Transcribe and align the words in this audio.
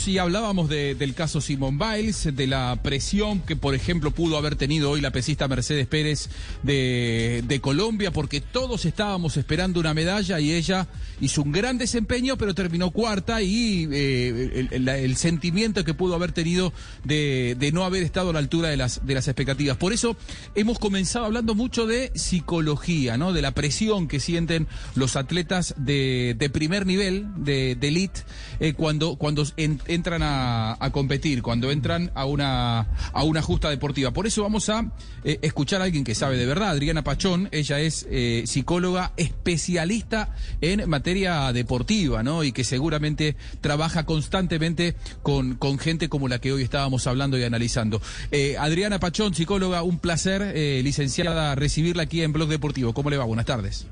Si 0.00 0.16
hablábamos 0.16 0.70
de, 0.70 0.94
del 0.94 1.12
caso 1.12 1.42
Simon 1.42 1.78
Biles, 1.78 2.34
de 2.34 2.46
la 2.46 2.80
presión 2.82 3.40
que, 3.40 3.54
por 3.54 3.74
ejemplo, 3.74 4.12
pudo 4.12 4.38
haber 4.38 4.56
tenido 4.56 4.90
hoy 4.90 5.02
la 5.02 5.10
pesista 5.10 5.46
Mercedes 5.46 5.86
Pérez 5.88 6.30
de, 6.62 7.58
Colombia, 7.60 8.10
porque 8.10 8.40
todos 8.40 8.86
estábamos 8.86 9.36
esperando 9.36 9.78
una 9.78 9.92
medalla 9.92 10.40
y 10.40 10.52
ella 10.52 10.88
hizo 11.20 11.42
un 11.42 11.52
gran 11.52 11.76
desempeño, 11.76 12.38
pero 12.38 12.54
terminó 12.54 12.92
cuarta 12.92 13.42
y 13.42 13.86
eh, 13.92 14.68
el, 14.70 15.16
sentimiento 15.16 15.84
que 15.84 15.92
pudo 15.92 16.14
haber 16.14 16.32
tenido 16.32 16.72
de, 17.04 17.70
no 17.74 17.84
haber 17.84 18.02
estado 18.02 18.30
a 18.30 18.32
la 18.32 18.38
altura 18.38 18.70
de 18.70 18.78
las, 18.78 19.04
de 19.04 19.12
las 19.12 19.28
expectativas. 19.28 19.76
Por 19.76 19.92
eso 19.92 20.16
hemos 20.54 20.78
comenzado 20.78 21.26
hablando 21.26 21.54
mucho 21.54 21.86
de 21.86 22.10
psicología, 22.14 23.18
¿no? 23.18 23.34
De 23.34 23.42
la 23.42 23.52
presión 23.52 24.08
que 24.08 24.18
sienten 24.18 24.66
los 24.94 25.16
atletas 25.16 25.74
de, 25.76 26.50
primer 26.54 26.86
nivel, 26.86 27.26
de, 27.36 27.74
de 27.74 27.88
elite, 27.88 28.22
eh, 28.60 28.72
cuando, 28.72 29.16
cuando 29.16 29.44
en, 29.58 29.78
entran 29.94 30.22
a, 30.22 30.76
a, 30.78 30.90
competir, 30.90 31.42
cuando 31.42 31.70
entran 31.70 32.10
a 32.14 32.24
una, 32.24 32.80
a 33.12 33.24
una 33.24 33.42
justa 33.42 33.70
deportiva. 33.70 34.12
Por 34.12 34.26
eso 34.26 34.42
vamos 34.42 34.68
a 34.68 34.92
eh, 35.24 35.38
escuchar 35.42 35.80
a 35.80 35.84
alguien 35.84 36.04
que 36.04 36.14
sabe 36.14 36.36
de 36.36 36.46
verdad, 36.46 36.70
Adriana 36.70 37.02
Pachón, 37.02 37.48
ella 37.52 37.80
es 37.80 38.06
eh, 38.10 38.44
psicóloga 38.46 39.12
especialista 39.16 40.34
en 40.60 40.88
materia 40.88 41.52
deportiva, 41.52 42.22
¿no? 42.22 42.44
Y 42.44 42.52
que 42.52 42.64
seguramente 42.64 43.36
trabaja 43.60 44.06
constantemente 44.06 44.94
con, 45.22 45.56
con 45.56 45.78
gente 45.78 46.08
como 46.08 46.28
la 46.28 46.40
que 46.40 46.52
hoy 46.52 46.62
estábamos 46.62 47.06
hablando 47.06 47.38
y 47.38 47.44
analizando. 47.44 48.00
Eh, 48.30 48.56
Adriana 48.58 48.98
Pachón, 49.00 49.34
psicóloga, 49.34 49.82
un 49.82 49.98
placer, 49.98 50.54
licenciada, 50.84 51.54
recibirla 51.54 52.04
aquí 52.04 52.22
en 52.22 52.32
Blog 52.32 52.48
Deportivo. 52.48 52.92
¿Cómo 52.92 53.10
le 53.10 53.16
va? 53.16 53.24
Buenas 53.24 53.46
tardes. 53.46 53.86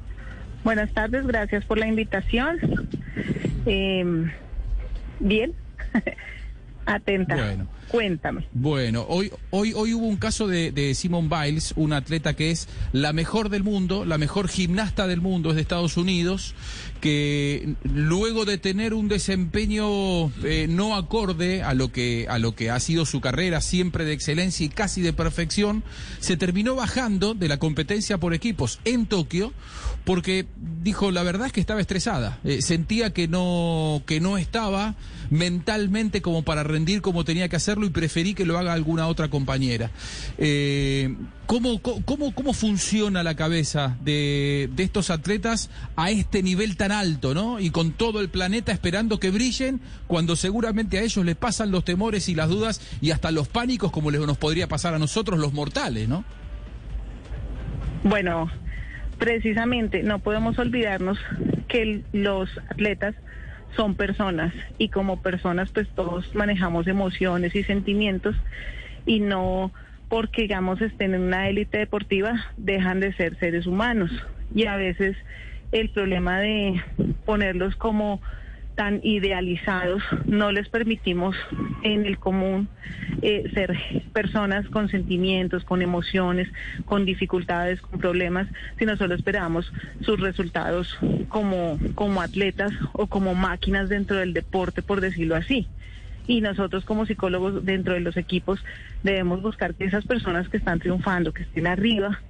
Buenas 0.65 0.91
tardes, 0.93 1.27
gracias 1.27 1.65
por 1.65 1.79
la 1.79 1.87
invitación. 1.87 2.59
Eh, 3.67 4.05
bien, 5.21 5.55
atenta. 6.87 7.37
Cuéntame. 7.89 8.47
Bueno, 8.53 9.07
hoy, 9.09 9.33
hoy, 9.51 9.73
hoy 9.75 9.95
hubo 9.95 10.07
un 10.07 10.17
caso 10.17 10.47
de, 10.47 10.73
de 10.73 10.95
Simone 10.95 11.29
Biles, 11.29 11.73
una 11.77 11.99
atleta 11.99 12.35
que 12.35 12.51
es 12.51 12.69
la 12.93 13.13
mejor 13.13 13.49
del 13.49 13.63
mundo, 13.63 14.05
la 14.05 14.19
mejor 14.19 14.49
gimnasta 14.49 15.07
del 15.07 15.21
mundo, 15.21 15.51
es 15.51 15.57
de 15.57 15.63
Estados 15.63 15.97
Unidos, 15.97 16.55
que 17.01 17.75
luego 17.85 18.45
de 18.45 18.59
tener 18.59 18.95
un 18.95 19.09
desempeño 19.09 20.29
eh, 20.45 20.67
no 20.69 20.97
acorde 20.97 21.63
a 21.63 21.75
lo 21.75 21.93
que 21.93 22.27
a 22.29 22.39
lo 22.39 22.55
que 22.55 22.71
ha 22.71 22.81
sido 22.81 23.07
su 23.07 23.21
carrera 23.21 23.61
siempre 23.61 24.05
de 24.05 24.13
excelencia 24.13 24.67
y 24.67 24.69
casi 24.69 25.01
de 25.01 25.13
perfección, 25.13 25.83
se 26.21 26.37
terminó 26.37 26.75
bajando 26.75 27.35
de 27.35 27.49
la 27.49 27.59
competencia 27.59 28.19
por 28.19 28.35
equipos 28.35 28.81
en 28.85 29.07
Tokio 29.07 29.53
porque 30.05 30.47
dijo 30.83 31.11
la 31.11 31.23
verdad 31.23 31.47
es 31.47 31.53
que 31.53 31.61
estaba 31.61 31.81
estresada, 31.81 32.39
eh, 32.45 32.63
sentía 32.63 33.13
que 33.13 33.29
no 33.29 34.03
que 34.07 34.21
no 34.21 34.39
estaba 34.39 34.95
mentalmente 35.31 36.23
como 36.23 36.43
para 36.43 36.63
rendir 36.63 37.03
como 37.03 37.25
tenía 37.25 37.49
que 37.49 37.57
y 37.87 37.91
preferí 37.91 38.35
que 38.35 38.45
lo 38.45 38.59
haga 38.59 38.73
alguna 38.73 39.07
otra 39.07 39.29
compañera. 39.29 39.91
Eh, 40.39 41.15
¿cómo, 41.47 41.81
cómo, 41.81 42.35
¿Cómo 42.35 42.53
funciona 42.53 43.23
la 43.23 43.35
cabeza 43.35 43.97
de, 44.03 44.69
de 44.73 44.83
estos 44.83 45.11
atletas 45.11 45.71
a 45.97 46.11
este 46.11 46.43
nivel 46.43 46.77
tan 46.77 46.93
alto, 46.93 47.35
¿no? 47.35 47.61
Y 47.61 47.71
con 47.71 47.93
todo 47.93 48.21
el 48.21 48.29
planeta 48.29 48.73
esperando 48.73 49.19
que 49.19 49.31
brillen 49.31 49.81
cuando 50.07 50.37
seguramente 50.37 50.99
a 50.99 51.03
ellos 51.03 51.25
les 51.25 51.37
pasan 51.37 51.71
los 51.71 51.85
temores 51.85 52.29
y 52.29 52.35
las 52.35 52.49
dudas 52.49 52.81
y 53.01 53.11
hasta 53.11 53.31
los 53.31 53.49
pánicos 53.49 53.91
como 53.91 54.11
les 54.11 54.21
nos 54.21 54.39
podría 54.39 54.69
pasar 54.69 54.95
a 54.95 54.99
nosotros 54.99 55.39
los 55.39 55.53
mortales, 55.53 56.09
¿no? 56.09 56.25
Bueno, 58.05 58.51
precisamente 59.19 60.03
no 60.03 60.21
podemos 60.21 60.59
olvidarnos 60.59 61.19
que 61.69 62.03
los 62.13 62.49
atletas 62.71 63.15
son 63.77 63.95
personas 63.95 64.53
y 64.79 64.89
como 64.89 65.21
personas 65.21 65.71
pues 65.71 65.89
todos 65.95 66.35
manejamos 66.35 66.87
emociones 66.87 67.55
y 67.55 67.65
sentimientos 67.65 68.37
y 69.07 69.21
no 69.21 69.73
porque 70.09 70.43
digamos 70.43 70.81
estén 70.81 71.15
en 71.15 71.23
una 71.23 71.49
élite 71.49 71.79
deportiva 71.79 72.47
dejan 72.57 73.01
de 73.01 73.13
ser 73.13 73.39
seres 73.39 73.67
humanos. 73.67 74.11
Y 74.55 74.67
a 74.67 74.77
veces 74.77 75.17
el 75.73 75.91
problema 75.91 76.41
de 76.41 76.83
ponerlos 77.27 77.77
como 77.77 78.21
tan 78.79 79.01
idealizados, 79.03 80.05
no 80.27 80.53
les 80.53 80.69
permitimos 80.69 81.35
en 81.83 82.07
el 82.07 82.17
común 82.17 82.69
eh, 83.23 83.51
ser 83.53 83.77
personas 84.13 84.69
con 84.69 84.89
sentimientos, 84.89 85.65
con 85.65 85.83
emociones, 85.83 86.47
con 86.85 87.05
dificultades, 87.05 87.81
con 87.81 87.99
problemas, 87.99 88.47
sino 88.79 88.97
solo 88.97 89.17
esperamos 89.17 89.73
sus 90.03 90.21
resultados 90.21 90.97
como, 91.29 91.77
como 91.97 92.23
atletas 92.23 92.71
o 92.93 93.09
como 93.09 93.35
máquinas 93.35 93.89
dentro 93.89 94.17
del 94.17 94.33
deporte, 94.33 94.81
por 94.81 95.01
decirlo 95.01 95.35
así. 95.35 95.67
Y 96.29 96.41
nosotros 96.41 96.85
como 96.85 97.05
psicólogos 97.05 97.65
dentro 97.65 97.95
de 97.95 98.01
los 98.01 98.17
equipos 98.17 98.65
debemos 99.03 99.43
buscar 99.43 99.75
que 99.75 99.87
esas 99.87 100.07
personas 100.07 100.49
que 100.49 100.59
están 100.59 100.79
triunfando, 100.79 101.33
que 101.33 101.43
estén 101.43 101.67
arriba, 101.67 102.21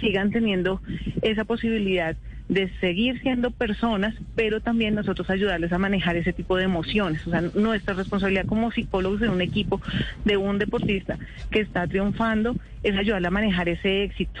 sigan 0.00 0.32
teniendo 0.32 0.80
esa 1.22 1.44
posibilidad 1.44 2.16
de 2.48 2.70
seguir 2.80 3.20
siendo 3.22 3.50
personas, 3.50 4.14
pero 4.34 4.60
también 4.60 4.94
nosotros 4.94 5.30
ayudarles 5.30 5.72
a 5.72 5.78
manejar 5.78 6.16
ese 6.16 6.32
tipo 6.32 6.56
de 6.56 6.64
emociones. 6.64 7.26
O 7.26 7.30
sea, 7.30 7.40
nuestra 7.40 7.94
responsabilidad 7.94 8.46
como 8.46 8.70
psicólogos 8.70 9.22
en 9.22 9.30
un 9.30 9.40
equipo 9.40 9.80
de 10.24 10.36
un 10.36 10.58
deportista 10.58 11.18
que 11.50 11.60
está 11.60 11.86
triunfando 11.86 12.56
es 12.82 12.96
ayudarle 12.96 13.28
a 13.28 13.30
manejar 13.30 13.68
ese 13.68 14.04
éxito. 14.04 14.40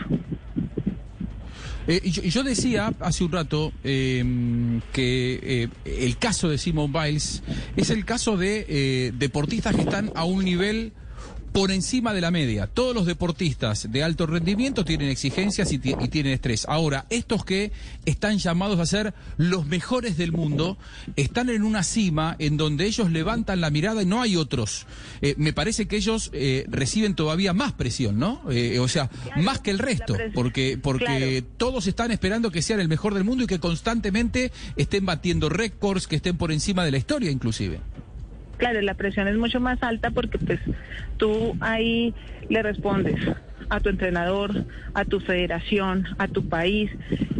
Eh, 1.86 2.00
yo, 2.04 2.22
yo, 2.22 2.42
decía 2.42 2.92
hace 3.00 3.24
un 3.24 3.32
rato 3.32 3.72
eh, 3.84 4.24
que 4.92 5.40
eh, 5.42 5.68
el 5.84 6.16
caso 6.16 6.48
de 6.48 6.56
Simon 6.56 6.90
Biles 6.92 7.42
es 7.76 7.90
el 7.90 8.06
caso 8.06 8.38
de 8.38 8.64
eh, 8.68 9.12
deportistas 9.14 9.74
que 9.74 9.82
están 9.82 10.10
a 10.14 10.24
un 10.24 10.44
nivel 10.44 10.92
por 11.54 11.70
encima 11.70 12.12
de 12.12 12.20
la 12.20 12.32
media. 12.32 12.66
Todos 12.66 12.96
los 12.96 13.06
deportistas 13.06 13.92
de 13.92 14.02
alto 14.02 14.26
rendimiento 14.26 14.84
tienen 14.84 15.08
exigencias 15.08 15.70
y, 15.70 15.76
y, 15.76 16.08
tienen 16.08 16.32
estrés. 16.32 16.66
Ahora, 16.68 17.06
estos 17.10 17.44
que 17.44 17.70
están 18.06 18.38
llamados 18.38 18.80
a 18.80 18.86
ser 18.86 19.14
los 19.36 19.64
mejores 19.64 20.16
del 20.16 20.32
mundo, 20.32 20.76
están 21.14 21.50
en 21.50 21.62
una 21.62 21.84
cima 21.84 22.34
en 22.40 22.56
donde 22.56 22.86
ellos 22.86 23.12
levantan 23.12 23.60
la 23.60 23.70
mirada 23.70 24.02
y 24.02 24.06
no 24.06 24.20
hay 24.20 24.34
otros. 24.34 24.88
Eh, 25.22 25.36
me 25.38 25.52
parece 25.52 25.86
que 25.86 25.94
ellos 25.94 26.30
eh, 26.32 26.66
reciben 26.68 27.14
todavía 27.14 27.52
más 27.52 27.72
presión, 27.72 28.18
¿no? 28.18 28.42
Eh, 28.50 28.80
o 28.80 28.88
sea, 28.88 29.06
claro, 29.06 29.42
más 29.42 29.60
que 29.60 29.70
el 29.70 29.78
resto, 29.78 30.16
porque, 30.34 30.76
porque 30.76 31.04
claro. 31.04 31.54
todos 31.56 31.86
están 31.86 32.10
esperando 32.10 32.50
que 32.50 32.62
sean 32.62 32.80
el 32.80 32.88
mejor 32.88 33.14
del 33.14 33.22
mundo 33.22 33.44
y 33.44 33.46
que 33.46 33.60
constantemente 33.60 34.50
estén 34.74 35.06
batiendo 35.06 35.48
récords, 35.48 36.08
que 36.08 36.16
estén 36.16 36.36
por 36.36 36.50
encima 36.50 36.84
de 36.84 36.90
la 36.90 36.98
historia 36.98 37.30
inclusive. 37.30 37.78
Claro, 38.56 38.80
la 38.80 38.94
presión 38.94 39.28
es 39.28 39.36
mucho 39.36 39.60
más 39.60 39.82
alta 39.82 40.10
porque 40.10 40.38
pues 40.38 40.60
tú 41.16 41.56
ahí 41.60 42.14
le 42.48 42.62
respondes 42.62 43.16
a 43.68 43.80
tu 43.80 43.88
entrenador, 43.88 44.64
a 44.94 45.04
tu 45.04 45.20
federación, 45.20 46.06
a 46.18 46.28
tu 46.28 46.48
país 46.48 46.90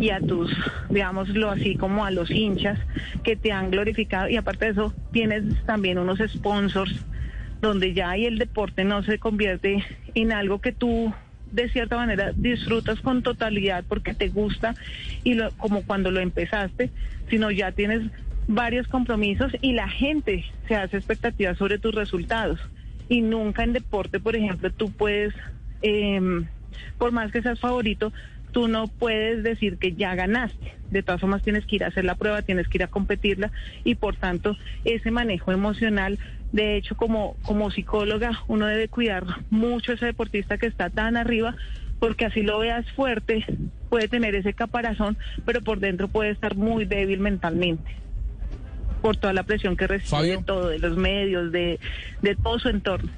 y 0.00 0.10
a 0.10 0.20
tus, 0.20 0.50
digámoslo 0.88 1.50
así, 1.50 1.76
como 1.76 2.04
a 2.04 2.10
los 2.10 2.30
hinchas 2.30 2.78
que 3.22 3.36
te 3.36 3.52
han 3.52 3.70
glorificado. 3.70 4.28
Y 4.28 4.36
aparte 4.36 4.66
de 4.66 4.70
eso 4.72 4.94
tienes 5.12 5.44
también 5.64 5.98
unos 5.98 6.18
sponsors 6.26 6.94
donde 7.60 7.94
ya 7.94 8.10
ahí 8.10 8.26
el 8.26 8.38
deporte 8.38 8.84
no 8.84 9.02
se 9.02 9.18
convierte 9.18 9.84
en 10.14 10.32
algo 10.32 10.58
que 10.58 10.72
tú 10.72 11.14
de 11.50 11.68
cierta 11.68 11.96
manera 11.96 12.32
disfrutas 12.34 13.00
con 13.00 13.22
totalidad 13.22 13.84
porque 13.88 14.12
te 14.12 14.28
gusta 14.28 14.74
y 15.22 15.34
lo, 15.34 15.52
como 15.52 15.84
cuando 15.84 16.10
lo 16.10 16.20
empezaste, 16.20 16.90
sino 17.30 17.50
ya 17.50 17.70
tienes 17.70 18.10
varios 18.46 18.86
compromisos 18.88 19.52
y 19.60 19.72
la 19.72 19.88
gente 19.88 20.44
se 20.68 20.76
hace 20.76 20.96
expectativas 20.96 21.58
sobre 21.58 21.78
tus 21.78 21.94
resultados. 21.94 22.60
Y 23.08 23.20
nunca 23.20 23.64
en 23.64 23.72
deporte, 23.72 24.20
por 24.20 24.36
ejemplo, 24.36 24.70
tú 24.70 24.90
puedes, 24.90 25.34
eh, 25.82 26.20
por 26.98 27.12
más 27.12 27.32
que 27.32 27.42
seas 27.42 27.60
favorito, 27.60 28.12
tú 28.54 28.68
no 28.68 28.86
puedes 28.86 29.42
decir 29.42 29.78
que 29.78 29.92
ya 29.94 30.14
ganaste. 30.14 30.72
De 30.90 31.02
todas 31.02 31.20
formas 31.20 31.42
tienes 31.42 31.66
que 31.66 31.76
ir 31.76 31.84
a 31.84 31.88
hacer 31.88 32.04
la 32.04 32.14
prueba, 32.14 32.40
tienes 32.42 32.68
que 32.68 32.78
ir 32.78 32.84
a 32.84 32.88
competirla 32.88 33.50
y 33.82 33.96
por 33.96 34.16
tanto 34.16 34.56
ese 34.84 35.10
manejo 35.10 35.50
emocional, 35.50 36.18
de 36.52 36.76
hecho 36.76 36.94
como, 36.94 37.36
como 37.42 37.72
psicóloga 37.72 38.44
uno 38.46 38.66
debe 38.66 38.88
cuidar 38.88 39.24
mucho 39.50 39.90
a 39.90 39.96
ese 39.96 40.06
deportista 40.06 40.56
que 40.56 40.66
está 40.66 40.88
tan 40.88 41.16
arriba 41.16 41.56
porque 41.98 42.26
así 42.26 42.42
lo 42.42 42.60
veas 42.60 42.88
fuerte, 42.92 43.44
puede 43.88 44.08
tener 44.08 44.34
ese 44.36 44.52
caparazón, 44.52 45.16
pero 45.44 45.60
por 45.60 45.80
dentro 45.80 46.06
puede 46.08 46.30
estar 46.30 46.54
muy 46.54 46.84
débil 46.84 47.18
mentalmente. 47.18 47.90
Por 49.04 49.18
toda 49.18 49.34
la 49.34 49.42
presión 49.42 49.76
que 49.76 49.86
recibe 49.86 50.08
Fabio. 50.08 50.38
de 50.38 50.44
todo, 50.44 50.68
de 50.68 50.78
los 50.78 50.96
medios, 50.96 51.52
de, 51.52 51.78
de 52.22 52.36
todo 52.36 52.58
su 52.58 52.70
entorno. 52.70 53.12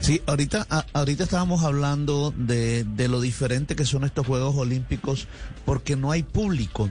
Sí, 0.00 0.22
ahorita, 0.24 0.66
a- 0.70 0.86
ahorita 0.94 1.24
estábamos 1.24 1.62
hablando 1.62 2.32
de, 2.34 2.84
de 2.84 3.08
lo 3.08 3.20
diferente 3.20 3.76
que 3.76 3.84
son 3.84 4.04
estos 4.04 4.26
Juegos 4.26 4.56
Olímpicos 4.56 5.28
porque 5.66 5.94
no 5.94 6.10
hay 6.10 6.22
público. 6.22 6.88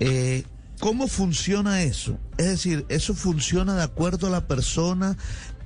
Eh, 0.00 0.42
¿Cómo 0.80 1.06
funciona 1.06 1.82
eso? 1.82 2.18
Es 2.36 2.46
decir, 2.46 2.84
¿eso 2.88 3.14
funciona 3.14 3.76
de 3.76 3.84
acuerdo 3.84 4.26
a 4.26 4.30
la 4.30 4.48
persona? 4.48 5.16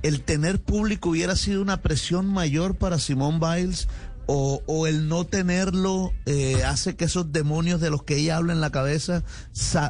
¿El 0.03 0.21
tener 0.21 0.59
público 0.61 1.09
hubiera 1.09 1.35
sido 1.35 1.63
una 1.63 1.81
presión 1.81 2.27
mayor 2.27 2.75
para 2.75 2.99
Simone 2.99 3.39
Biles? 3.39 3.87
¿O, 4.27 4.63
o 4.65 4.87
el 4.87 5.07
no 5.07 5.25
tenerlo 5.25 6.11
eh, 6.25 6.63
hace 6.65 6.95
que 6.95 7.05
esos 7.05 7.31
demonios 7.31 7.79
de 7.79 7.89
los 7.91 8.03
que 8.03 8.17
ella 8.17 8.37
habla 8.37 8.53
en 8.53 8.61
la 8.61 8.71
cabeza 8.71 9.23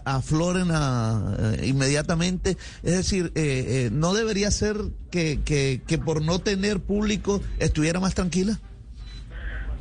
afloren 0.05 0.67
eh, 0.71 1.65
inmediatamente? 1.65 2.57
Es 2.83 2.97
decir, 2.97 3.31
eh, 3.35 3.65
eh, 3.85 3.89
¿no 3.91 4.13
debería 4.13 4.51
ser 4.51 4.77
que, 5.09 5.39
que, 5.45 5.81
que 5.87 5.97
por 5.97 6.21
no 6.21 6.39
tener 6.39 6.81
público 6.81 7.41
estuviera 7.59 7.99
más 7.99 8.13
tranquila? 8.15 8.59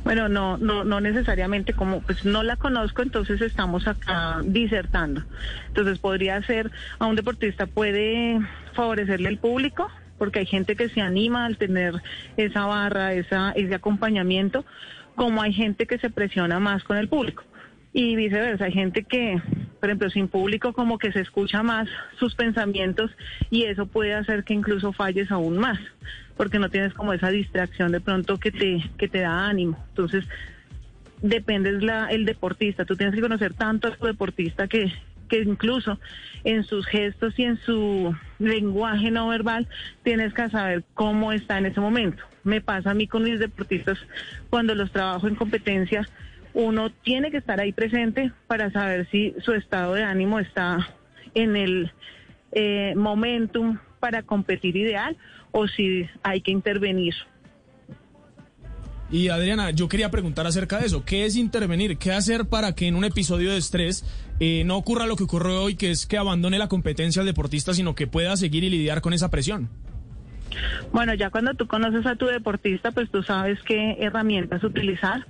Bueno, 0.05 0.29
no, 0.29 0.57
no, 0.57 0.83
no 0.83 1.01
necesariamente 1.01 1.73
como 1.73 1.99
pues 2.01 2.25
no 2.25 2.43
la 2.43 2.57
conozco, 2.57 3.01
entonces 3.01 3.41
estamos 3.41 3.87
acá 3.87 4.39
disertando. 4.45 5.23
Entonces 5.67 5.97
podría 5.97 6.41
ser 6.43 6.71
a 6.99 7.07
un 7.07 7.15
deportista 7.15 7.65
puede 7.65 8.39
favorecerle 8.75 9.29
el 9.29 9.39
público, 9.39 9.89
porque 10.17 10.39
hay 10.39 10.45
gente 10.45 10.75
que 10.75 10.89
se 10.89 11.01
anima 11.01 11.45
al 11.45 11.57
tener 11.57 11.95
esa 12.37 12.65
barra, 12.65 13.13
esa, 13.13 13.51
ese 13.51 13.75
acompañamiento, 13.75 14.65
como 15.15 15.41
hay 15.41 15.53
gente 15.53 15.85
que 15.85 15.97
se 15.97 16.09
presiona 16.09 16.59
más 16.59 16.83
con 16.83 16.97
el 16.97 17.07
público. 17.07 17.43
Y 17.93 18.15
viceversa, 18.17 18.65
hay 18.65 18.73
gente 18.73 19.03
que, 19.03 19.41
por 19.79 19.89
ejemplo, 19.89 20.09
sin 20.09 20.27
público 20.27 20.73
como 20.73 20.97
que 20.97 21.13
se 21.13 21.21
escucha 21.21 21.63
más 21.63 21.87
sus 22.19 22.35
pensamientos 22.35 23.09
y 23.49 23.63
eso 23.63 23.85
puede 23.85 24.13
hacer 24.13 24.43
que 24.43 24.53
incluso 24.53 24.91
falles 24.91 25.31
aún 25.31 25.57
más, 25.57 25.79
porque 26.35 26.59
no 26.59 26.69
tienes 26.69 26.93
como 26.93 27.13
esa 27.13 27.29
distracción 27.29 27.93
de 27.93 28.01
pronto 28.01 28.37
que 28.37 28.51
te, 28.51 28.83
que 28.97 29.07
te 29.07 29.19
da 29.19 29.47
ánimo. 29.47 29.81
Entonces, 29.89 30.25
depende 31.21 31.69
es 31.69 31.83
la, 31.83 32.07
el 32.07 32.25
deportista. 32.25 32.85
Tú 32.85 32.95
tienes 32.95 33.15
que 33.15 33.21
conocer 33.21 33.53
tanto 33.53 33.87
a 33.87 33.95
tu 33.95 34.05
deportista 34.05 34.67
que, 34.67 34.91
que 35.29 35.39
incluso 35.39 35.99
en 36.43 36.63
sus 36.63 36.85
gestos 36.85 37.37
y 37.39 37.43
en 37.43 37.57
su 37.57 38.13
lenguaje 38.39 39.11
no 39.11 39.29
verbal 39.29 39.67
tienes 40.03 40.33
que 40.33 40.49
saber 40.49 40.83
cómo 40.93 41.31
está 41.31 41.57
en 41.57 41.67
ese 41.67 41.79
momento. 41.79 42.23
Me 42.43 42.61
pasa 42.61 42.91
a 42.91 42.93
mí 42.93 43.07
con 43.07 43.23
mis 43.23 43.39
deportistas 43.39 43.97
cuando 44.49 44.75
los 44.75 44.91
trabajo 44.91 45.27
en 45.27 45.35
competencia, 45.35 46.07
uno 46.53 46.89
tiene 46.89 47.31
que 47.31 47.37
estar 47.37 47.59
ahí 47.59 47.73
presente 47.73 48.31
para 48.47 48.71
saber 48.71 49.07
si 49.11 49.35
su 49.39 49.53
estado 49.53 49.93
de 49.93 50.03
ánimo 50.03 50.39
está 50.39 50.87
en 51.33 51.55
el 51.55 51.91
eh, 52.51 52.93
momentum 52.95 53.77
para 53.99 54.23
competir 54.23 54.75
ideal 54.77 55.17
o 55.51 55.67
si 55.67 56.07
hay 56.23 56.41
que 56.41 56.51
intervenir. 56.51 57.13
Y 59.11 59.29
Adriana, 59.29 59.71
yo 59.71 59.87
quería 59.87 60.09
preguntar 60.09 60.47
acerca 60.47 60.79
de 60.79 60.87
eso. 60.87 61.05
¿Qué 61.05 61.25
es 61.25 61.35
intervenir? 61.35 61.97
¿Qué 61.97 62.11
hacer 62.11 62.45
para 62.45 62.73
que 62.73 62.87
en 62.87 62.95
un 62.95 63.03
episodio 63.03 63.51
de 63.51 63.57
estrés 63.57 64.03
eh, 64.39 64.63
no 64.65 64.77
ocurra 64.77 65.05
lo 65.05 65.15
que 65.15 65.23
ocurrió 65.23 65.63
hoy, 65.63 65.75
que 65.75 65.91
es 65.91 66.05
que 66.07 66.17
abandone 66.17 66.57
la 66.57 66.67
competencia 66.67 67.21
al 67.21 67.27
deportista, 67.27 67.73
sino 67.73 67.93
que 67.93 68.07
pueda 68.07 68.35
seguir 68.35 68.63
y 68.63 68.69
lidiar 68.69 69.01
con 69.01 69.13
esa 69.13 69.29
presión? 69.29 69.69
Bueno, 70.91 71.13
ya 71.13 71.29
cuando 71.29 71.53
tú 71.53 71.67
conoces 71.67 72.05
a 72.05 72.15
tu 72.15 72.25
deportista, 72.25 72.91
pues 72.91 73.09
tú 73.11 73.21
sabes 73.21 73.61
qué 73.63 73.97
herramientas 73.99 74.63
utilizar 74.63 75.25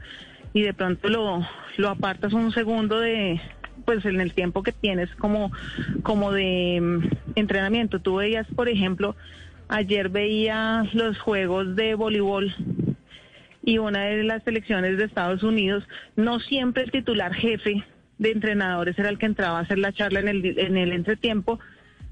y 0.54 0.62
de 0.62 0.74
pronto 0.74 1.10
lo, 1.10 1.46
lo 1.78 1.90
apartas 1.90 2.34
un 2.34 2.52
segundo 2.52 3.00
de 3.00 3.42
pues 3.84 4.04
en 4.06 4.20
el 4.20 4.34
tiempo 4.34 4.64
que 4.64 4.72
tienes 4.72 5.14
como, 5.16 5.52
como 6.02 6.32
de 6.32 6.80
mm, 6.82 7.38
entrenamiento. 7.38 8.00
Tú 8.00 8.16
veías, 8.16 8.48
por 8.56 8.70
ejemplo, 8.70 9.16
ayer 9.68 10.10
veía 10.10 10.90
los 10.94 11.20
juegos 11.20 11.76
de 11.76 11.96
voleibol 11.96 12.56
y 13.66 13.80
una 13.80 14.04
de 14.06 14.24
las 14.24 14.44
selecciones 14.44 14.98
de 14.98 15.06
Estados 15.06 15.44
Unidos, 15.44 15.84
no 16.16 16.40
siempre 16.40 16.84
el 16.84 16.92
titular 16.92 17.34
jefe 17.34 17.84
de 18.20 18.32
entrenadores 18.32 18.98
era 18.98 19.10
el 19.10 19.18
que 19.18 19.26
entraba 19.26 19.58
a 19.58 19.62
hacer 19.64 19.80
la 19.80 19.92
charla 19.92 20.20
en 20.20 20.28
el, 20.28 20.60
en 20.60 20.78
el 20.78 20.94
entretiempo, 20.94 21.60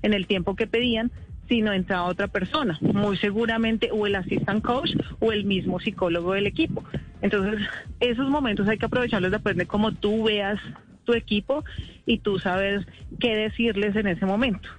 en 0.01 0.13
el 0.13 0.27
tiempo 0.27 0.55
que 0.55 0.67
pedían, 0.67 1.11
sino 1.47 1.71
entraba 1.71 2.05
otra 2.05 2.27
persona, 2.27 2.77
muy 2.81 3.17
seguramente 3.17 3.89
o 3.91 4.07
el 4.07 4.15
assistant 4.15 4.63
coach 4.63 4.91
o 5.19 5.31
el 5.31 5.45
mismo 5.45 5.79
psicólogo 5.79 6.33
del 6.33 6.47
equipo. 6.47 6.83
Entonces, 7.21 7.61
esos 7.99 8.29
momentos 8.29 8.67
hay 8.67 8.77
que 8.77 8.85
aprovecharlos 8.85 9.31
de 9.31 9.38
aprender 9.38 9.67
cómo 9.67 9.91
tú 9.91 10.23
veas 10.23 10.59
tu 11.03 11.13
equipo 11.13 11.63
y 12.06 12.19
tú 12.19 12.39
sabes 12.39 12.85
qué 13.19 13.35
decirles 13.35 13.95
en 13.95 14.07
ese 14.07 14.25
momento. 14.25 14.69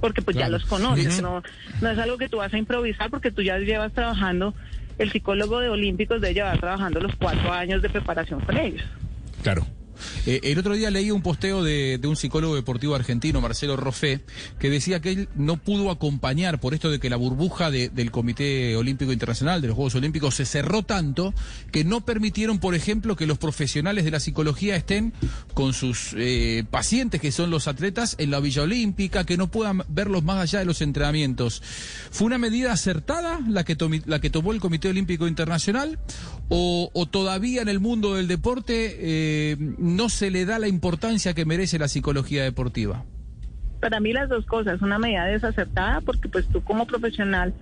Porque 0.00 0.22
pues 0.22 0.36
ya 0.36 0.48
los 0.48 0.64
conoces, 0.66 1.20
no, 1.20 1.42
no 1.82 1.90
es 1.90 1.98
algo 1.98 2.18
que 2.18 2.28
tú 2.28 2.36
vas 2.36 2.54
a 2.54 2.58
improvisar 2.58 3.10
porque 3.10 3.32
tú 3.32 3.42
ya 3.42 3.58
llevas 3.58 3.92
trabajando, 3.92 4.54
el 4.98 5.10
psicólogo 5.10 5.60
de 5.60 5.68
Olímpicos 5.68 6.20
debe 6.20 6.34
llevar 6.34 6.58
trabajando 6.58 7.00
los 7.00 7.14
cuatro 7.16 7.52
años 7.52 7.82
de 7.82 7.88
preparación 7.88 8.40
con 8.40 8.56
ellos. 8.56 8.82
Claro. 9.42 9.64
Eh, 10.30 10.40
el 10.52 10.58
otro 10.58 10.74
día 10.74 10.90
leí 10.90 11.10
un 11.10 11.22
posteo 11.22 11.64
de, 11.64 11.98
un 12.04 12.14
psicólogo 12.14 12.54
deportivo 12.54 12.94
argentino, 12.94 13.40
Marcelo 13.40 13.78
Roffé, 13.78 14.20
que 14.58 14.68
decía 14.68 15.00
que 15.00 15.10
él 15.12 15.28
no 15.34 15.56
pudo 15.56 15.90
acompañar 15.90 16.60
por 16.60 16.74
esto 16.74 16.90
de 16.90 17.00
que 17.00 17.08
la 17.08 17.16
burbuja 17.16 17.70
de- 17.70 17.88
del 17.88 18.10
Comité 18.10 18.76
Olímpico 18.76 19.10
Internacional, 19.10 19.62
de 19.62 19.68
los 19.68 19.74
Juegos 19.76 19.94
Olímpicos, 19.94 20.34
se 20.34 20.44
cerró 20.44 20.82
tanto 20.82 21.32
que 21.72 21.82
no 21.82 22.02
permitieron, 22.02 22.58
por 22.58 22.74
ejemplo, 22.74 23.16
que 23.16 23.24
los 23.26 23.38
profesionales 23.38 24.04
de 24.04 24.10
la 24.10 24.20
psicología 24.20 24.76
estén 24.76 25.14
con 25.54 25.72
sus 25.72 26.14
eh, 26.18 26.62
pacientes, 26.70 27.22
que 27.22 27.32
son 27.32 27.48
los 27.48 27.66
atletas, 27.66 28.14
en 28.18 28.30
la 28.30 28.40
Villa 28.40 28.64
Olímpica, 28.64 29.24
que 29.24 29.38
no 29.38 29.50
puedan 29.50 29.82
verlos 29.88 30.24
más 30.24 30.40
allá 30.42 30.58
de 30.58 30.66
los 30.66 30.82
entrenamientos. 30.82 31.62
¿Fue 32.10 32.26
una 32.26 32.36
medida 32.36 32.70
acertada 32.72 33.40
la 33.48 33.64
que 33.64 33.76
tomó 33.76 34.52
el 34.52 34.60
Comité 34.60 34.88
Olímpico 34.90 35.26
Internacional? 35.26 35.98
¿O, 36.50 37.06
todavía 37.10 37.60
en 37.60 37.68
el 37.68 37.78
mundo 37.78 38.14
del 38.14 38.26
deporte 38.26 38.96
eh, 38.98 39.56
no 39.78 40.08
se 40.08 40.30
le 40.30 40.46
da 40.46 40.58
la 40.58 40.66
importancia 40.66 41.34
que 41.34 41.44
merece 41.44 41.78
la 41.78 41.88
psicología 41.88 42.42
deportiva? 42.42 43.04
Para 43.80 44.00
mí 44.00 44.12
las 44.12 44.30
dos 44.30 44.46
cosas, 44.46 44.80
una 44.80 44.98
medida 44.98 45.26
desacertada 45.26 46.00
porque 46.00 46.28
pues 46.28 46.48
tú 46.48 46.62
como 46.64 46.86
profesional, 46.86 47.52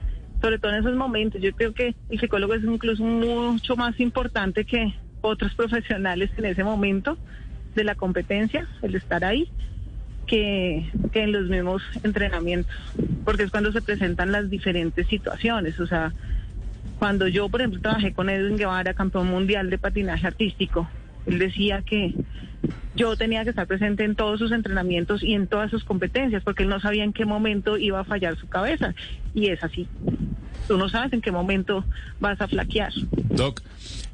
sobre 0.41 0.59
todo 0.59 0.73
en 0.73 0.79
esos 0.79 0.95
momentos, 0.95 1.43
yo 1.43 1.53
creo 1.53 1.75
que 1.75 1.97
el 2.09 2.21
psicólogo 2.21 2.55
es 2.55 2.63
incluso 2.63 3.03
mucho 3.03 3.77
más 3.77 3.99
importante 3.99 4.65
que 4.65 4.95
otros 5.21 5.55
profesionales 5.55 6.31
en 6.37 6.45
ese 6.45 6.63
momento 6.63 7.19
de 7.75 7.85
la 7.85 7.97
competencia, 7.97 8.69
el 8.83 8.95
estar 8.95 9.25
ahí, 9.25 9.49
que, 10.27 10.89
que 11.13 11.23
en 11.23 11.33
los 11.33 11.49
mismos 11.49 11.83
entrenamientos, 12.05 12.75
porque 13.25 13.43
es 13.43 13.51
cuando 13.51 13.73
se 13.73 13.83
presentan 13.83 14.33
las 14.33 14.49
diferentes 14.49 15.07
situaciones, 15.09 15.79
o 15.81 15.87
sea, 15.87 16.13
cuando 17.07 17.29
yo, 17.29 17.49
por 17.49 17.61
ejemplo, 17.61 17.81
trabajé 17.81 18.13
con 18.13 18.29
Edwin 18.29 18.57
Guevara, 18.57 18.93
campeón 18.93 19.29
mundial 19.29 19.71
de 19.71 19.79
patinaje 19.79 20.27
artístico, 20.27 20.89
él 21.27 21.39
decía 21.39 21.81
que 21.83 22.13
yo 22.97 23.17
tenía 23.17 23.45
que 23.45 23.51
estar 23.51 23.69
presente 23.69 24.03
en 24.03 24.17
todos 24.17 24.41
sus 24.41 24.51
entrenamientos 24.51 25.23
y 25.23 25.35
en 25.35 25.47
todas 25.47 25.71
sus 25.71 25.85
competencias, 25.85 26.43
porque 26.43 26.65
él 26.65 26.69
no 26.69 26.81
sabía 26.81 27.05
en 27.05 27.13
qué 27.13 27.25
momento 27.25 27.79
iba 27.79 28.01
a 28.01 28.05
fallar 28.05 28.37
su 28.37 28.49
cabeza. 28.49 28.93
Y 29.35 29.51
es 29.51 29.63
así. 29.63 29.87
Tú 30.67 30.77
no 30.79 30.89
sabes 30.89 31.13
en 31.13 31.21
qué 31.21 31.31
momento 31.31 31.85
vas 32.21 32.41
a 32.41 32.49
flaquear. 32.49 32.93
Doc, 33.31 33.63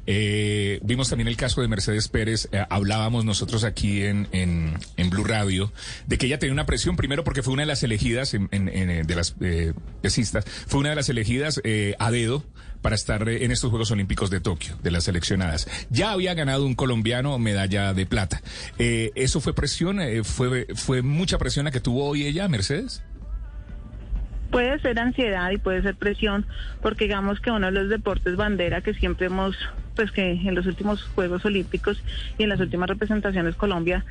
eh, 0.05 0.79
vimos 0.83 1.09
también 1.09 1.27
el 1.27 1.37
caso 1.37 1.61
de 1.61 1.67
Mercedes 1.67 2.07
Pérez. 2.07 2.49
eh, 2.51 2.63
hablábamos 2.69 3.25
nosotros 3.25 3.63
aquí 3.63 4.03
en, 4.03 4.27
en, 4.31 4.77
en 4.97 5.09
Blue 5.09 5.23
Radio 5.23 5.71
de 6.07 6.17
que 6.17 6.25
ella 6.27 6.39
tenía 6.39 6.53
una 6.53 6.65
presión, 6.65 6.95
primero 6.95 7.23
porque 7.23 7.41
fue 7.43 7.53
una 7.53 7.63
de 7.63 7.67
las 7.67 7.83
elegidas, 7.83 8.33
eh, 8.33 8.39
de 8.51 9.15
las 9.15 9.35
eh, 9.41 9.73
pesistas, 10.01 10.45
fue 10.67 10.79
una 10.79 10.89
de 10.89 10.95
las 10.95 11.09
elegidas 11.09 11.61
eh, 11.63 11.95
a 11.99 12.11
dedo 12.11 12.43
para 12.81 12.95
estar 12.95 13.27
eh, 13.29 13.45
en 13.45 13.51
estos 13.51 13.69
Juegos 13.69 13.91
Olímpicos 13.91 14.29
de 14.29 14.41
Tokio, 14.41 14.77
de 14.83 14.91
las 14.91 15.05
seleccionadas. 15.05 15.67
Ya 15.89 16.11
había 16.11 16.33
ganado 16.33 16.65
un 16.65 16.75
colombiano 16.75 17.39
medalla 17.39 17.93
de 17.93 18.05
plata. 18.05 18.41
Eh, 18.77 19.11
¿Eso 19.15 19.39
fue 19.39 19.55
presión? 19.55 20.01
Eh, 20.01 20.23
fue, 20.25 20.67
¿Fue 20.75 21.01
mucha 21.01 21.37
presión 21.37 21.63
la 21.65 21.71
que 21.71 21.79
tuvo 21.79 22.05
hoy 22.05 22.25
ella, 22.25 22.47
Mercedes? 22.49 23.01
Puede 24.53 24.79
ser 24.81 24.99
ansiedad 24.99 25.49
y 25.49 25.57
puede 25.57 25.81
ser 25.81 25.95
presión, 25.95 26.45
porque 26.83 27.05
digamos 27.05 27.39
que 27.39 27.49
uno 27.49 27.65
de 27.65 27.71
los 27.71 27.89
deportes 27.89 28.35
bandera 28.35 28.81
que 28.81 28.93
siempre 28.93 29.25
hemos, 29.25 29.57
pues 29.95 30.11
que 30.11 30.33
en 30.33 30.53
los 30.53 30.67
últimos 30.67 31.01
Juegos 31.15 31.43
Olímpicos 31.43 32.03
y 32.37 32.43
en 32.43 32.49
las 32.49 32.59
últimas 32.59 32.87
representaciones 32.87 33.55
Colombia 33.55 34.05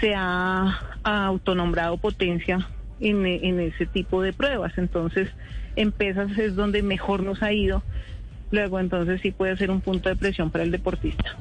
se 0.00 0.12
ha, 0.16 0.80
autonombrado 1.04 1.96
potencia 1.98 2.68
en, 2.98 3.24
en 3.24 3.60
ese 3.60 3.86
tipo 3.86 4.20
de 4.20 4.32
pruebas. 4.32 4.76
Entonces, 4.78 5.28
en 5.76 5.92
pesas 5.92 6.36
es 6.38 6.56
donde 6.56 6.82
mejor 6.82 7.22
nos 7.22 7.40
ha 7.44 7.52
ido. 7.52 7.84
Luego, 8.50 8.80
entonces 8.80 9.20
sí 9.20 9.30
puede 9.30 9.56
ser 9.56 9.70
un 9.70 9.80
punto 9.80 10.08
de 10.08 10.16
presión 10.16 10.50
para 10.50 10.64
el 10.64 10.72
deportista. 10.72 11.36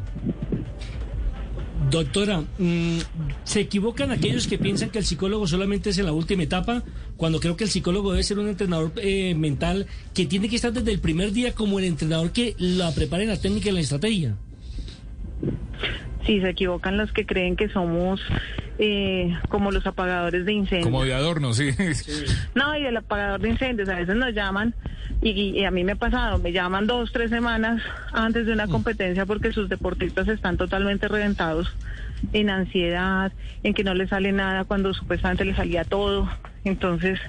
Doctora, 1.90 2.44
mm, 2.58 3.00
¿se 3.44 3.60
equivocan 3.60 4.12
aquellos 4.12 4.48
que 4.48 4.58
piensan 4.58 4.90
que 4.90 5.00
el 5.00 5.06
psicólogo 5.06 5.46
solamente 5.46 5.92
es 5.92 5.98
en 6.00 6.06
la 6.06 6.12
última 6.12 6.44
etapa? 6.44 6.82
Cuando 7.24 7.40
creo 7.40 7.56
que 7.56 7.64
el 7.64 7.70
psicólogo 7.70 8.12
debe 8.12 8.22
ser 8.22 8.38
un 8.38 8.50
entrenador 8.50 8.92
eh, 8.98 9.34
mental 9.34 9.88
que 10.14 10.26
tiene 10.26 10.50
que 10.50 10.58
estar 10.58 10.74
desde 10.74 10.92
el 10.92 11.00
primer 11.00 11.32
día 11.32 11.54
como 11.54 11.80
el 11.80 11.86
entrenador 11.86 12.34
que 12.34 12.54
la 12.58 12.92
prepara 12.92 13.24
en 13.24 13.30
la 13.30 13.40
técnica 13.40 13.68
y 13.68 13.70
en 13.70 13.76
la 13.76 13.80
estrategia. 13.80 14.36
Sí, 16.26 16.42
se 16.42 16.50
equivocan 16.50 16.98
los 16.98 17.14
que 17.14 17.26
creen 17.26 17.56
que 17.56 17.70
somos 17.70 18.20
eh, 18.78 19.34
como 19.48 19.72
los 19.72 19.88
apagadores 19.88 20.46
de 20.46 20.52
incendios. 20.52 20.84
Como 20.84 21.06
de 21.06 21.14
adorno, 21.14 21.54
sí. 21.54 21.70
No, 22.56 22.78
y 22.78 22.86
el 22.86 22.98
apagador 22.98 23.40
de 23.40 23.52
incendios, 23.52 23.88
a 23.88 23.96
veces 23.96 24.18
nos 24.18 24.34
llaman, 24.34 24.76
y, 25.22 25.30
y 25.30 25.64
a 25.64 25.72
mí 25.72 25.86
me 25.86 25.94
ha 25.94 25.96
pasado, 25.96 26.40
me 26.40 26.52
llaman 26.52 26.88
dos, 26.88 27.14
tres 27.14 27.30
semanas 27.30 27.82
antes 28.12 28.46
de 28.46 28.52
una 28.52 28.68
competencia 28.68 29.26
porque 29.26 29.54
sus 29.54 29.70
deportistas 29.70 30.28
están 30.28 30.58
totalmente 30.58 31.08
reventados 31.08 31.74
en 32.34 32.50
ansiedad, 32.50 33.32
en 33.64 33.74
que 33.74 33.86
no 33.86 33.94
les 33.94 34.10
sale 34.10 34.34
nada 34.34 34.66
cuando 34.66 34.94
supuestamente 34.94 35.46
les 35.46 35.56
salía 35.56 35.86
todo. 35.86 36.28
Entonces, 36.66 37.20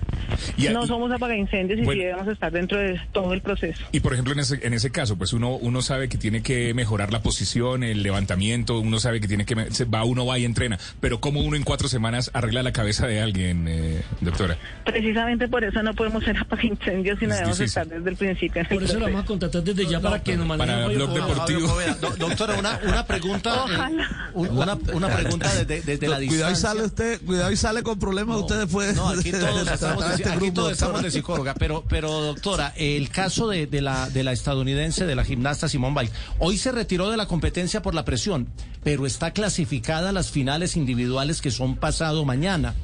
Y 0.56 0.68
no 0.68 0.84
y- 0.84 0.86
somos 0.86 1.10
apagaincendios 1.10 1.80
y 1.80 1.82
Bueno. 1.84 2.00
sí 2.00 2.06
debemos 2.06 2.28
estar 2.28 2.52
dentro 2.52 2.78
de 2.78 3.00
todo 3.12 3.32
el 3.34 3.40
proceso. 3.42 3.82
Y 3.90 3.98
por 4.00 4.12
ejemplo, 4.12 4.32
en 4.32 4.38
ese, 4.38 4.60
en 4.64 4.74
ese 4.74 4.90
caso, 4.90 5.16
pues 5.16 5.32
uno, 5.32 5.56
uno 5.56 5.82
sabe 5.82 6.08
que 6.08 6.18
tiene 6.18 6.42
que 6.42 6.72
mejorar 6.72 7.12
la 7.12 7.20
posición, 7.20 7.82
el 7.82 8.02
levantamiento, 8.04 8.78
uno 8.78 9.00
sabe 9.00 9.20
que 9.20 9.26
tiene 9.26 9.44
que, 9.44 9.54
va, 9.86 10.04
uno 10.04 10.24
va 10.24 10.38
y 10.38 10.44
entrena, 10.44 10.78
pero 11.00 11.20
¿cómo 11.20 11.40
uno 11.40 11.56
en 11.56 11.64
cuatro 11.64 11.88
semanas 11.88 12.30
arregla 12.32 12.62
la 12.62 12.72
cabeza 12.72 13.06
de 13.08 13.20
alguien, 13.20 13.66
eh, 13.68 14.02
doctora? 14.20 14.56
Precisamente 14.84 15.48
por 15.48 15.64
eso 15.64 15.82
no 15.82 15.94
podemos 15.94 16.22
ser 16.22 16.36
apagaincendios, 16.40 17.18
sino 17.18 17.32
Es 17.32 17.38
debemos 17.38 17.58
difícil. 17.58 17.82
estar 17.82 17.86
desde 17.98 18.10
el 18.10 18.16
principio. 18.16 18.62
el 18.62 18.68
Por 18.68 18.82
eso 18.84 18.98
lo 19.00 19.06
vamos 19.06 19.22
a 19.22 19.26
contratar 19.26 19.62
desde 19.64 19.86
ya 19.86 20.00
para 20.00 20.22
que 20.22 20.36
nos 20.36 20.46
manden 20.46 20.68
para 20.68 20.86
un 20.88 20.94
Blog 20.94 21.12
Deportivo. 21.12 21.76
Do- 22.00 22.16
doctora, 22.28 22.54
una, 22.58 22.78
una 22.86 23.04
pregunta, 23.06 23.64
eh, 23.68 24.02
un- 24.34 24.48
una, 24.56 24.78
una 24.92 25.08
pregunta 25.08 25.52
desde, 25.52 25.82
desde 25.82 26.06
la 26.08 26.16
Cuidado 26.18 26.22
y 26.22 26.28
distancia. 26.28 26.68
sale 26.68 26.82
usted, 26.84 27.20
cuidado 27.22 27.50
y 27.50 27.56
sale 27.56 27.82
con 27.82 27.98
problemas 27.98 28.36
usted 28.38 28.60
después. 28.60 28.94
Aquí 29.30 29.32
todos 29.32 29.68
estamos, 29.70 30.08
de, 30.08 30.14
este 30.14 30.28
aquí 30.30 30.50
todos 30.50 30.72
estamos 30.72 31.02
de 31.02 31.10
psicóloga, 31.10 31.54
pero, 31.54 31.84
pero 31.88 32.10
doctora, 32.20 32.72
el 32.76 33.08
caso 33.08 33.48
de, 33.48 33.66
de 33.66 33.80
la, 33.80 34.10
de 34.10 34.22
la 34.22 34.32
estadounidense, 34.32 35.06
de 35.06 35.14
la 35.14 35.24
gimnasta 35.24 35.68
Simone 35.68 35.98
Biles, 36.00 36.12
hoy 36.38 36.58
se 36.58 36.72
retiró 36.72 37.10
de 37.10 37.16
la 37.16 37.26
competencia 37.26 37.80
por 37.82 37.94
la 37.94 38.04
presión, 38.04 38.48
pero 38.82 39.06
está 39.06 39.32
clasificada 39.32 40.10
a 40.10 40.12
las 40.12 40.30
finales 40.30 40.76
individuales 40.76 41.40
que 41.40 41.50
son 41.50 41.76
pasado 41.76 42.24
mañana. 42.24 42.74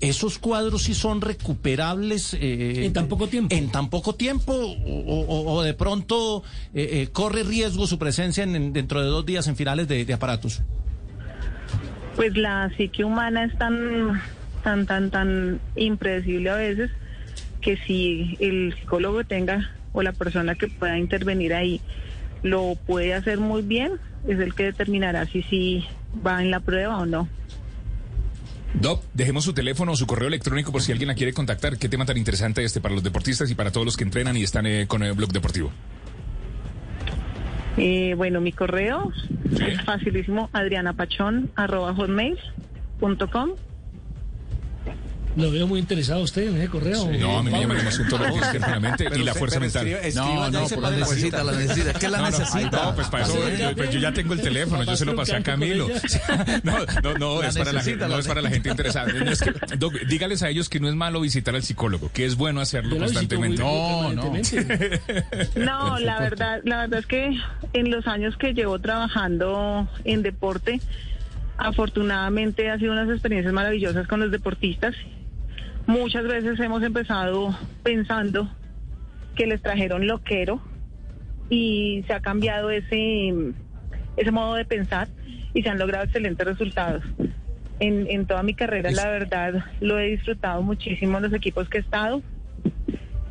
¿Esos 0.00 0.38
cuadros 0.38 0.82
sí 0.84 0.94
son 0.94 1.20
recuperables? 1.20 2.32
eh, 2.34 2.84
En 2.84 2.92
tan 2.92 3.08
poco 3.08 3.26
tiempo. 3.26 3.52
¿En 3.54 3.68
tan 3.70 3.90
poco 3.90 4.14
tiempo? 4.14 4.52
¿O, 4.52 5.24
o- 5.26 5.52
o 5.54 5.62
de 5.62 5.74
pronto 5.74 6.44
eh, 6.72 6.88
eh, 7.02 7.08
corre 7.12 7.42
riesgo 7.42 7.86
su 7.88 7.98
presencia 7.98 8.44
en- 8.44 8.54
en- 8.54 8.72
dentro 8.72 9.00
de 9.02 9.08
dos 9.08 9.26
días 9.26 9.48
en 9.48 9.56
finales 9.56 9.88
de, 9.88 10.04
de 10.04 10.12
aparatos? 10.14 10.60
pues 12.14 12.36
la 12.36 12.68
psique 12.76 13.04
humana 13.04 13.44
es 13.44 13.56
tan, 13.58 14.20
tan, 14.68 14.84
tan, 14.84 15.10
tan 15.10 15.60
impredecible 15.76 16.50
a 16.50 16.56
veces 16.56 16.90
que 17.62 17.78
si 17.78 18.36
el 18.38 18.74
psicólogo 18.78 19.24
tenga 19.24 19.70
o 19.94 20.02
la 20.02 20.12
persona 20.12 20.56
que 20.56 20.68
pueda 20.68 20.98
intervenir 20.98 21.54
ahí 21.54 21.80
lo 22.42 22.74
puede 22.86 23.14
hacer 23.14 23.38
muy 23.38 23.62
bien, 23.62 23.92
es 24.28 24.38
el 24.38 24.54
que 24.54 24.64
determinará 24.64 25.24
si 25.24 25.42
sí 25.44 25.86
va 26.24 26.42
en 26.42 26.50
la 26.50 26.60
prueba 26.60 26.98
o 26.98 27.06
no. 27.06 27.28
Doc, 28.74 29.02
dejemos 29.14 29.44
su 29.44 29.54
teléfono 29.54 29.92
o 29.92 29.96
su 29.96 30.06
correo 30.06 30.28
electrónico 30.28 30.70
por 30.70 30.82
si 30.82 30.92
alguien 30.92 31.08
la 31.08 31.14
quiere 31.14 31.32
contactar. 31.32 31.78
Qué 31.78 31.88
tema 31.88 32.04
tan 32.04 32.18
interesante 32.18 32.62
este 32.62 32.82
para 32.82 32.94
los 32.94 33.02
deportistas 33.02 33.50
y 33.50 33.54
para 33.54 33.72
todos 33.72 33.86
los 33.86 33.96
que 33.96 34.04
entrenan 34.04 34.36
y 34.36 34.42
están 34.42 34.66
eh, 34.66 34.86
con 34.86 35.02
el 35.02 35.14
blog 35.14 35.32
deportivo. 35.32 35.72
Eh, 37.78 38.12
bueno, 38.16 38.42
mi 38.42 38.52
correo 38.52 39.10
es 39.66 39.80
facilísimo, 39.82 40.50
adrianapachón 40.52 41.50
arroba 41.56 41.94
hotmail.com. 41.94 43.50
Lo 45.38 45.52
veo 45.52 45.68
muy 45.68 45.78
interesado 45.78 46.22
usted 46.22 46.48
en 46.48 46.56
ese 46.56 46.68
correo. 46.68 47.08
No, 47.12 47.38
a 47.38 47.42
mí 47.44 47.50
me 47.52 47.60
llama 47.60 47.74
la 47.76 47.80
emoción 47.82 48.08
todo 48.08 48.26
lo 48.26 48.34
que 48.34 48.56
es 48.56 48.60
la 48.60 48.80
mente 48.80 49.08
y 49.14 49.22
la 49.22 49.34
fuerza 49.34 49.60
mental. 49.60 49.88
No, 50.14 50.50
no, 50.50 50.66
por 50.66 50.82
La 50.82 50.90
la 50.90 50.96
necesita, 50.96 51.44
la 51.44 51.52
necesita. 51.52 51.90
Es 51.92 51.98
que 51.98 52.08
la 52.08 52.22
necesita. 52.22 52.84
no, 52.84 52.94
pues 52.96 53.06
para 53.06 53.24
eso 53.24 53.56
yo, 53.56 53.76
pues 53.76 53.90
yo 53.90 54.00
ya 54.00 54.12
tengo 54.12 54.34
el 54.34 54.40
teléfono, 54.40 54.82
yo 54.82 54.96
se 54.96 55.04
lo 55.04 55.14
pasé 55.14 55.36
a 55.36 55.42
Camilo. 55.42 55.88
No, 56.62 56.78
no, 57.02 57.14
no, 57.14 57.42
es 57.42 57.56
para 57.56 57.72
la, 57.72 57.82
gente, 57.82 58.06
no 58.08 58.18
es 58.18 58.26
para 58.26 58.42
la 58.42 58.50
gente 58.50 58.68
interesada. 58.68 59.06
Dígales 60.08 60.42
a 60.42 60.48
ellos 60.48 60.68
que 60.68 60.80
no 60.80 60.88
es 60.88 60.94
malo 60.94 61.20
visitar 61.20 61.54
al 61.54 61.62
psicólogo, 61.62 62.10
que 62.12 62.24
es 62.24 62.36
bueno 62.36 62.60
hacerlo 62.60 62.98
constantemente. 62.98 63.62
No, 63.62 64.12
no. 64.12 64.32
No, 65.56 65.98
la 65.98 66.20
verdad, 66.20 66.60
la 66.64 66.78
verdad 66.78 67.00
es 67.00 67.06
que 67.06 67.38
en 67.72 67.90
los 67.90 68.06
años 68.06 68.36
que 68.36 68.54
llevo 68.54 68.78
trabajando 68.78 69.88
en 70.04 70.22
deporte, 70.22 70.80
afortunadamente 71.56 72.70
ha 72.70 72.78
sido 72.78 72.92
unas 72.92 73.08
experiencias 73.08 73.52
maravillosas 73.52 74.06
con 74.08 74.20
los 74.20 74.30
deportistas. 74.30 74.94
Muchas 75.88 76.24
veces 76.24 76.60
hemos 76.60 76.82
empezado 76.82 77.58
pensando 77.82 78.46
que 79.34 79.46
les 79.46 79.62
trajeron 79.62 80.06
loquero 80.06 80.60
y 81.48 82.04
se 82.06 82.12
ha 82.12 82.20
cambiado 82.20 82.68
ese, 82.68 83.32
ese 84.18 84.30
modo 84.30 84.54
de 84.54 84.66
pensar 84.66 85.08
y 85.54 85.62
se 85.62 85.70
han 85.70 85.78
logrado 85.78 86.04
excelentes 86.04 86.46
resultados. 86.46 87.02
En, 87.80 88.06
en 88.10 88.26
toda 88.26 88.42
mi 88.42 88.52
carrera, 88.52 88.90
la 88.90 89.08
verdad, 89.08 89.64
lo 89.80 89.98
he 89.98 90.10
disfrutado 90.10 90.60
muchísimo 90.60 91.16
en 91.16 91.22
los 91.22 91.32
equipos 91.32 91.70
que 91.70 91.78
he 91.78 91.80
estado 91.80 92.22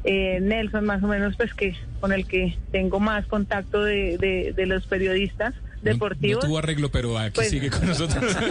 eh, 0.03 0.39
Nelson 0.41 0.83
más 0.83 1.03
o 1.03 1.07
menos 1.07 1.35
pues 1.35 1.53
que 1.53 1.75
con 1.99 2.11
el 2.11 2.25
que 2.25 2.57
tengo 2.71 2.99
más 2.99 3.27
contacto 3.27 3.83
de, 3.83 4.17
de, 4.17 4.53
de 4.55 4.65
los 4.65 4.87
periodistas 4.87 5.53
deportivos 5.81 6.43
No, 6.43 6.49
tuvo 6.49 6.57
arreglo, 6.59 6.89
pero 6.89 7.17
aquí 7.17 7.33
Pues- 7.35 7.49
sigue 7.49 7.69
con 7.69 7.87
nosotros. 7.87 8.35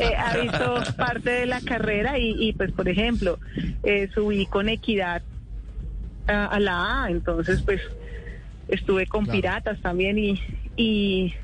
Eh, 0.00 0.04
eh, 0.04 0.14
ha 0.16 0.36
visto 0.36 0.82
parte 0.96 1.30
de 1.30 1.46
la 1.46 1.60
carrera 1.60 2.18
y, 2.18 2.34
y, 2.38 2.52
pues 2.52 2.72
por 2.72 2.88
ejemplo 2.88 3.38
eh, 3.82 4.08
subí 4.14 4.46
con 4.46 4.68
equidad 4.68 5.22
a, 6.26 6.46
a 6.46 6.60
la 6.60 7.04
A 7.04 7.10
entonces 7.10 7.62
pues 7.62 7.80
estuve 8.68 9.06
con 9.06 9.26
piratas 9.26 9.80
también 9.80 10.18
y, 10.18 10.40
y 10.76 11.34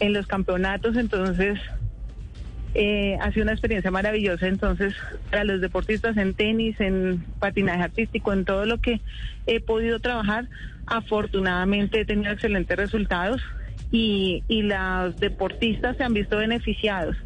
en 0.00 0.12
los 0.12 0.26
campeonatos 0.26 0.96
entonces 0.96 1.58
eh, 2.74 3.18
ha 3.20 3.30
sido 3.32 3.42
una 3.44 3.52
experiencia 3.52 3.90
maravillosa 3.90 4.46
entonces 4.46 4.94
para 5.30 5.44
los 5.44 5.60
deportistas 5.60 6.16
en 6.16 6.34
tenis, 6.34 6.80
en 6.80 7.24
patinaje 7.40 7.82
artístico, 7.82 8.32
en 8.32 8.44
todo 8.44 8.64
lo 8.64 8.80
que 8.80 9.00
he 9.46 9.60
podido 9.60 9.98
trabajar, 9.98 10.48
afortunadamente 10.90 12.00
he 12.00 12.04
tenido 12.04 12.32
excelentes 12.32 12.76
resultados 12.76 13.40
y, 13.90 14.42
y 14.48 14.62
los 14.62 15.16
deportistas 15.18 15.96
se 15.96 16.04
han 16.04 16.12
visto 16.12 16.36
beneficiados 16.36 17.16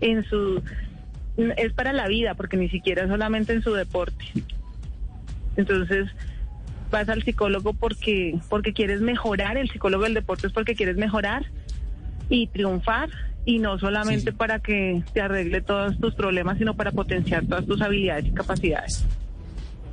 en 0.00 0.24
su 0.24 0.62
es 1.36 1.72
para 1.72 1.92
la 1.92 2.08
vida 2.08 2.34
porque 2.34 2.56
ni 2.56 2.68
siquiera 2.68 3.02
es 3.02 3.08
solamente 3.08 3.52
en 3.52 3.62
su 3.62 3.72
deporte. 3.72 4.24
Entonces 5.56 6.08
vas 6.90 7.08
al 7.08 7.22
psicólogo 7.22 7.74
porque 7.74 8.38
porque 8.48 8.72
quieres 8.72 9.00
mejorar, 9.00 9.56
el 9.56 9.70
psicólogo 9.70 10.04
del 10.04 10.14
deporte 10.14 10.46
es 10.46 10.52
porque 10.52 10.74
quieres 10.74 10.96
mejorar 10.96 11.44
y 12.28 12.46
triunfar 12.48 13.10
y 13.44 13.58
no 13.58 13.78
solamente 13.78 14.32
para 14.32 14.58
que 14.60 15.02
te 15.12 15.20
arregle 15.20 15.60
todos 15.60 15.98
tus 15.98 16.14
problemas, 16.14 16.58
sino 16.58 16.74
para 16.74 16.92
potenciar 16.92 17.46
todas 17.46 17.66
tus 17.66 17.80
habilidades 17.80 18.26
y 18.26 18.32
capacidades. 18.32 19.04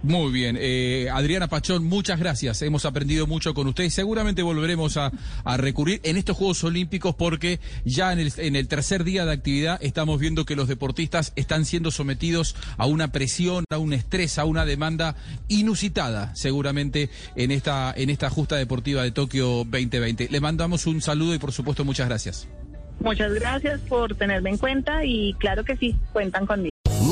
Muy 0.06 0.32
bien. 0.32 0.56
Eh, 0.60 1.10
Adriana 1.12 1.48
Pachón, 1.48 1.84
muchas 1.84 2.20
gracias. 2.20 2.62
Hemos 2.62 2.86
aprendido 2.86 3.26
mucho 3.26 3.56
con 3.56 3.66
usted 3.66 3.90
seguramente 3.90 4.44
volveremos 4.44 4.98
a, 4.98 5.12
a 5.44 5.58
recurrir 5.58 6.00
en 6.04 6.16
estos 6.16 6.38
Juegos 6.38 6.64
Olímpicos 6.64 7.16
porque 7.16 7.60
ya 7.86 8.14
en 8.14 8.20
el, 8.20 8.32
en 8.38 8.56
el 8.56 8.68
tercer 8.68 9.04
día 9.04 9.26
de 9.26 9.34
actividad 9.34 9.80
estamos 9.82 10.20
viendo 10.20 10.46
que 10.46 10.56
los 10.56 10.68
deportistas 10.68 11.34
están 11.36 11.66
siendo 11.66 11.90
sometidos 11.90 12.56
a 12.78 12.86
una 12.86 13.12
presión, 13.12 13.66
a 13.72 13.80
un 13.80 13.94
estrés, 13.94 14.38
a 14.38 14.46
una 14.46 14.64
demanda 14.64 15.16
inusitada 15.48 16.36
seguramente 16.36 17.10
en 17.36 17.50
esta, 17.50 17.92
en 17.98 18.12
esta 18.12 18.30
justa 18.30 18.58
deportiva 18.58 19.02
de 19.02 19.12
Tokio 19.12 19.64
2020. 19.66 20.28
Le 20.30 20.40
mandamos 20.40 20.86
un 20.86 21.02
saludo 21.02 21.34
y 21.34 21.40
por 21.40 21.52
supuesto 21.52 21.84
muchas 21.84 22.08
gracias. 22.08 22.48
Muchas 23.00 23.34
gracias 23.34 23.82
por 23.82 24.14
tenerme 24.14 24.52
en 24.52 24.58
cuenta 24.60 25.04
y 25.04 25.34
claro 25.40 25.64
que 25.64 25.76
sí, 25.78 25.96
cuentan 26.14 26.46
conmigo. 26.46 26.75